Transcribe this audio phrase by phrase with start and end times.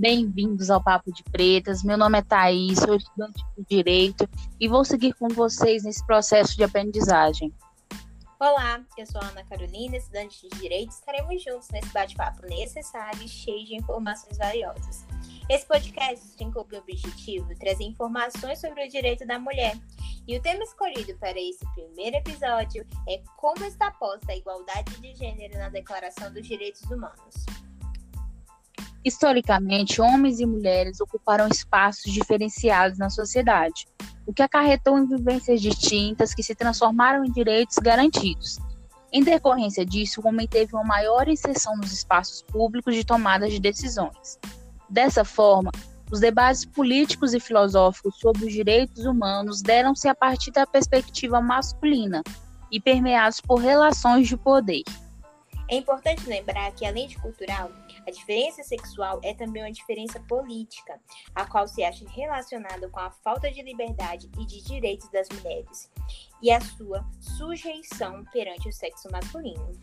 [0.00, 1.84] Bem-vindos ao Papo de Pretas.
[1.84, 4.26] Meu nome é Thaís, sou estudante de Direito
[4.58, 7.52] e vou seguir com vocês nesse processo de aprendizagem.
[8.40, 10.92] Olá, eu sou a Ana Carolina, estudante de Direito.
[10.92, 15.04] Estaremos juntos nesse bate-papo necessário e cheio de informações valiosas.
[15.50, 19.76] Esse podcast tem como objetivo trazer informações sobre o direito da mulher.
[20.26, 25.14] E o tema escolhido para esse primeiro episódio é como está posta a igualdade de
[25.14, 27.34] gênero na Declaração dos Direitos Humanos.
[29.04, 33.86] Historicamente, homens e mulheres ocuparam espaços diferenciados na sociedade,
[34.26, 38.58] o que acarretou em vivências distintas que se transformaram em direitos garantidos.
[39.12, 43.58] Em decorrência disso, o homem teve uma maior inserção nos espaços públicos de tomada de
[43.58, 44.38] decisões.
[44.88, 45.70] Dessa forma,
[46.12, 52.22] os debates políticos e filosóficos sobre os direitos humanos deram-se a partir da perspectiva masculina
[52.70, 54.82] e permeados por relações de poder.
[55.70, 57.70] É importante lembrar que, além de cultural,
[58.04, 61.00] a diferença sexual é também uma diferença política,
[61.32, 65.88] a qual se acha relacionada com a falta de liberdade e de direitos das mulheres
[66.42, 69.80] e a sua sujeição perante o sexo masculino.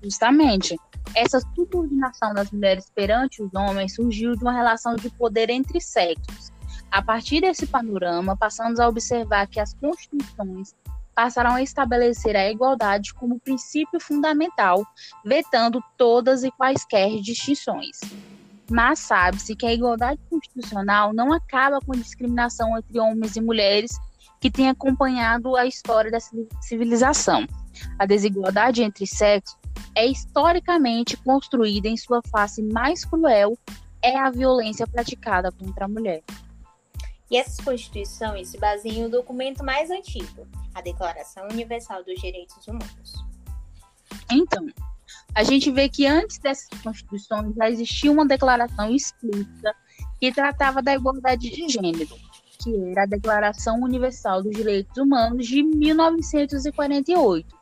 [0.00, 0.76] Justamente,
[1.16, 6.52] essa subordinação das mulheres perante os homens surgiu de uma relação de poder entre sexos.
[6.92, 10.76] A partir desse panorama, passamos a observar que as constituições
[11.14, 14.84] passaram a estabelecer a igualdade como princípio fundamental,
[15.24, 18.00] vetando todas e quaisquer distinções.
[18.70, 23.92] Mas sabe-se que a igualdade constitucional não acaba com a discriminação entre homens e mulheres
[24.40, 26.18] que tem acompanhado a história da
[26.60, 27.46] civilização.
[27.98, 29.56] A desigualdade entre sexos
[29.94, 33.56] é historicamente construída em sua face mais cruel
[34.02, 36.22] é a violência praticada contra a mulher.
[37.30, 43.14] E essas constituições se baseiam um documento mais antigo, a Declaração Universal dos Direitos Humanos.
[44.30, 44.66] Então,
[45.34, 49.74] a gente vê que antes dessas constituições já existia uma declaração explícita
[50.20, 52.16] que tratava da igualdade de gênero,
[52.58, 57.56] que era a Declaração Universal dos Direitos Humanos de 1948,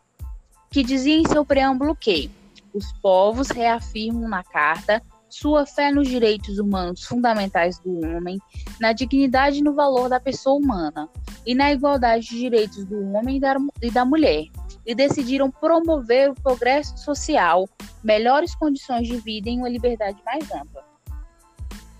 [0.70, 2.30] que dizia em seu preâmbulo que
[2.74, 8.38] os povos reafirmam na Carta sua fé nos direitos humanos fundamentais do homem,
[8.78, 11.08] na dignidade e no valor da pessoa humana,
[11.46, 13.40] e na igualdade de direitos do homem
[13.82, 14.44] e da mulher,
[14.84, 17.66] e decidiram promover o progresso social,
[18.04, 20.84] melhores condições de vida e uma liberdade mais ampla.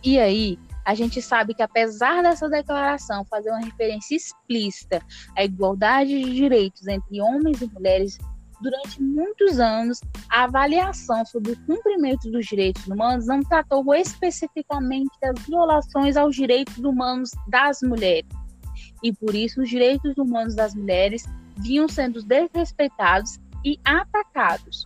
[0.05, 5.01] E aí, a gente sabe que apesar dessa declaração fazer uma referência explícita
[5.37, 8.19] à igualdade de direitos entre homens e mulheres
[8.63, 10.01] durante muitos anos,
[10.31, 16.79] a avaliação sobre o cumprimento dos direitos humanos não tratou especificamente das violações aos direitos
[16.79, 18.31] humanos das mulheres.
[19.03, 21.25] E por isso, os direitos humanos das mulheres
[21.59, 24.85] vinham sendo desrespeitados e atacados.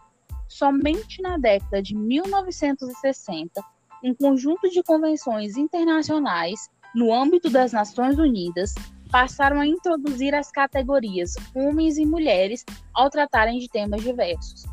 [0.49, 3.63] Somente na década de 1960,
[4.03, 8.75] um conjunto de convenções internacionais no âmbito das Nações Unidas
[9.17, 14.65] passaram a introduzir as categorias homens e mulheres ao tratarem de temas diversos.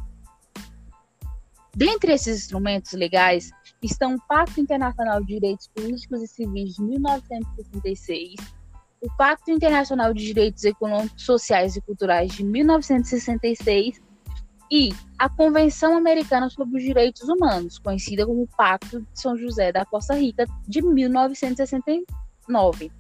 [1.74, 3.52] Dentre esses instrumentos legais
[3.82, 8.36] estão o Pacto Internacional de Direitos Políticos e Civis de 1966,
[9.00, 14.02] o Pacto Internacional de Direitos Econômicos, Sociais e Culturais de 1966
[14.70, 19.86] e a Convenção Americana sobre os Direitos Humanos, conhecida como Pacto de São José da
[19.86, 22.92] Costa Rica de 1969.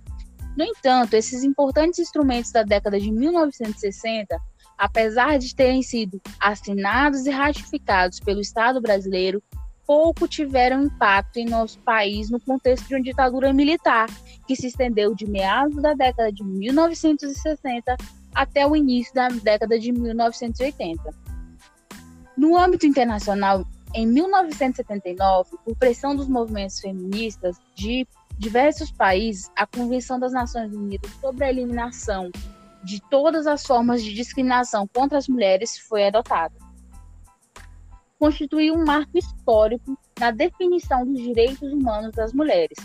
[0.55, 4.39] No entanto, esses importantes instrumentos da década de 1960,
[4.77, 9.41] apesar de terem sido assinados e ratificados pelo Estado brasileiro,
[9.85, 14.07] pouco tiveram impacto em nosso país no contexto de uma ditadura militar,
[14.47, 17.97] que se estendeu de meados da década de 1960
[18.33, 21.01] até o início da década de 1980.
[22.37, 28.07] No âmbito internacional, em 1979, por pressão dos movimentos feministas de
[28.37, 32.31] diversos países, a Convenção das Nações Unidas sobre a Eliminação
[32.83, 36.53] de todas as formas de discriminação contra as mulheres foi adotada.
[38.19, 42.77] Constituiu um marco histórico na definição dos direitos humanos das mulheres,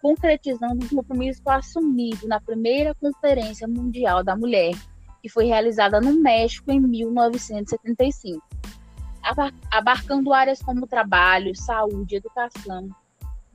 [0.00, 4.72] concretizando um compromisso assumido na primeira Conferência Mundial da Mulher,
[5.22, 8.42] que foi realizada no México em 1975,
[9.70, 12.88] abarcando áreas como trabalho, saúde, educação,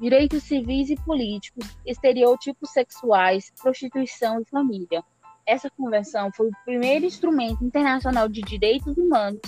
[0.01, 5.03] direitos civis e políticos, estereótipos sexuais, prostituição e família.
[5.45, 9.39] Essa convenção foi o primeiro instrumento internacional de direitos humanos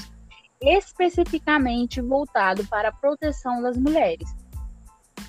[0.61, 4.33] especificamente voltado para a proteção das mulheres.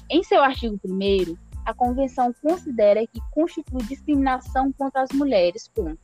[0.09, 1.37] Em seu artigo 1,
[1.67, 5.97] a convenção considera que constitui discriminação contra as mulheres com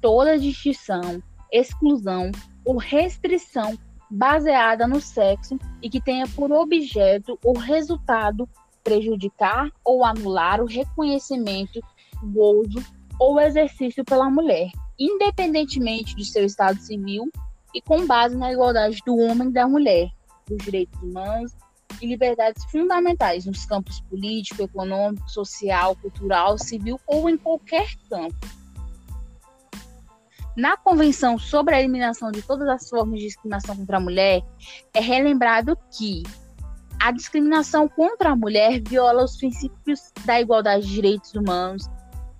[0.00, 1.22] toda distinção,
[1.52, 2.32] exclusão
[2.64, 3.76] ou restrição
[4.10, 8.48] baseada no sexo e que tenha por objeto ou resultado
[8.82, 11.80] prejudicar ou anular o reconhecimento,
[12.22, 12.84] gozo
[13.18, 17.28] ou exercício pela mulher, independentemente de seu estado civil
[17.74, 20.10] e com base na igualdade do homem e da mulher,
[20.48, 21.52] dos direitos humanos
[22.00, 28.36] e liberdades fundamentais nos campos político, econômico, social, cultural, civil ou em qualquer campo.
[30.56, 34.42] Na Convenção sobre a Eliminação de Todas as Formas de Discriminação contra a Mulher,
[34.94, 36.22] é relembrado que
[36.98, 41.86] a discriminação contra a mulher viola os princípios da igualdade de direitos humanos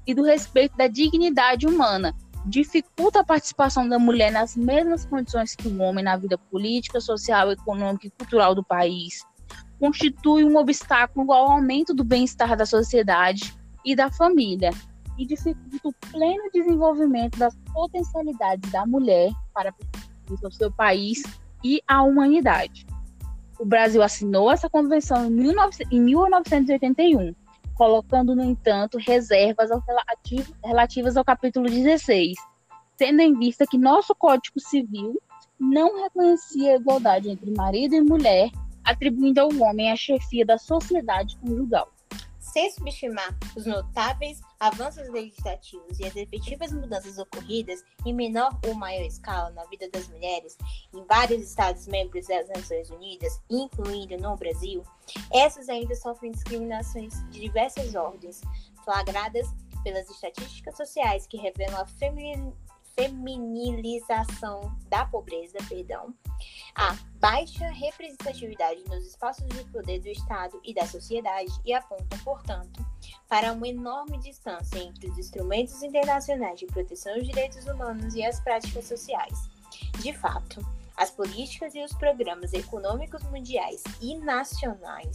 [0.06, 2.14] e do respeito da dignidade humana,
[2.46, 7.52] dificulta a participação da mulher nas mesmas condições que o homem na vida política, social,
[7.52, 9.20] econômica e cultural do país,
[9.78, 13.54] constitui um obstáculo ao aumento do bem-estar da sociedade
[13.84, 14.70] e da família
[15.18, 19.74] e dificulta o pleno desenvolvimento das potencialidades da mulher para
[20.30, 21.22] o seu país
[21.64, 22.86] e a humanidade.
[23.58, 27.34] O Brasil assinou essa convenção em, 19, em 1981,
[27.74, 29.70] colocando, no entanto, reservas
[30.62, 32.36] relativas ao capítulo 16,
[32.96, 35.20] tendo em vista que nosso Código Civil
[35.58, 38.50] não reconhecia a igualdade entre marido e mulher,
[38.84, 41.90] atribuindo ao homem a chefia da sociedade conjugal
[42.56, 49.04] sem subestimar os notáveis avanços legislativos e as efetivas mudanças ocorridas em menor ou maior
[49.04, 50.56] escala na vida das mulheres
[50.94, 54.82] em vários Estados-membros das Nações Unidas, incluindo no Brasil,
[55.32, 58.40] essas ainda sofrem discriminações de diversas ordens,
[58.84, 59.48] flagradas
[59.82, 61.86] pelas estatísticas sociais que revelam a
[62.96, 66.14] feminilização da pobreza, perdão,
[66.74, 72.85] a baixa representatividade nos espaços de poder do Estado e da sociedade e apontam, portanto,
[73.28, 78.40] para uma enorme distância entre os instrumentos internacionais de proteção dos direitos humanos e as
[78.40, 79.48] práticas sociais.
[80.00, 80.64] De fato,
[80.96, 85.14] as políticas e os programas econômicos mundiais e nacionais,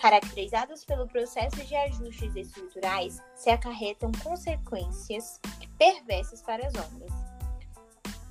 [0.00, 5.40] caracterizados pelo processo de ajustes estruturais, se acarretam consequências
[5.78, 7.32] perversas para os homens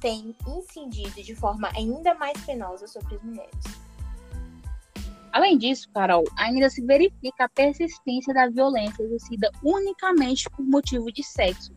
[0.01, 3.80] tem incidido de forma ainda mais penosa sobre as mulheres.
[5.31, 11.23] Além disso, Carol, ainda se verifica a persistência da violência exercida unicamente por motivo de
[11.23, 11.73] sexo,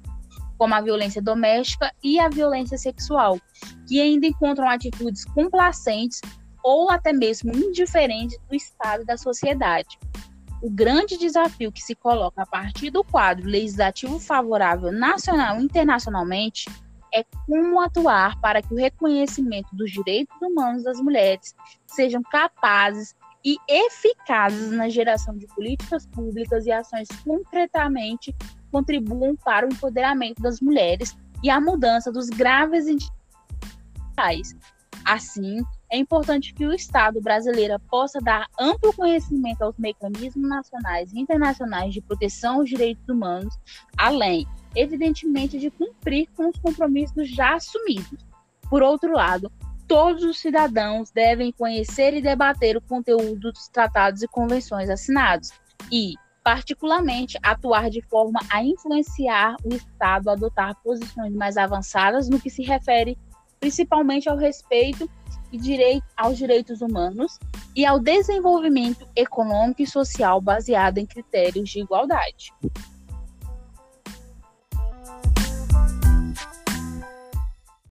[0.58, 3.38] como a violência doméstica e a violência sexual,
[3.86, 6.20] que ainda encontram atitudes complacentes
[6.64, 9.98] ou até mesmo indiferentes do Estado da sociedade.
[10.62, 16.68] O grande desafio que se coloca a partir do quadro legislativo favorável nacional e internacionalmente
[17.14, 21.54] é como atuar para que o reconhecimento dos direitos humanos das mulheres
[21.86, 23.14] sejam capazes
[23.44, 28.34] e eficazes na geração de políticas públicas e ações concretamente
[28.72, 34.56] contribuam para o empoderamento das mulheres e a mudança dos graves indicadores.
[35.04, 35.58] Assim,
[35.90, 41.92] é importante que o Estado brasileiro possa dar amplo conhecimento aos mecanismos nacionais e internacionais
[41.92, 43.54] de proteção aos direitos humanos,
[43.98, 48.24] além evidentemente, de cumprir com os compromissos já assumidos.
[48.68, 49.50] Por outro lado,
[49.86, 55.50] todos os cidadãos devem conhecer e debater o conteúdo dos tratados e convenções assinados
[55.90, 62.40] e, particularmente, atuar de forma a influenciar o Estado a adotar posições mais avançadas no
[62.40, 63.18] que se refere
[63.60, 65.08] principalmente ao respeito
[65.50, 67.38] e direito aos direitos humanos
[67.74, 72.52] e ao desenvolvimento econômico e social baseado em critérios de igualdade.